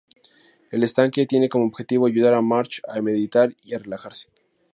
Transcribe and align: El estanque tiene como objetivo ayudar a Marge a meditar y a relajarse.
El 0.71 0.81
estanque 0.81 1.27
tiene 1.27 1.47
como 1.47 1.65
objetivo 1.67 2.07
ayudar 2.07 2.33
a 2.33 2.41
Marge 2.41 2.81
a 2.87 2.99
meditar 3.01 3.55
y 3.63 3.75
a 3.75 3.77
relajarse. 3.77 4.29